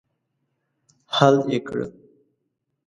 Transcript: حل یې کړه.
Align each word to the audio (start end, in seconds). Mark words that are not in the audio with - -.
حل 1.15 1.35
یې 1.51 1.59
کړه. 1.67 1.87